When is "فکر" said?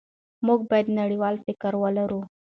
1.45-1.73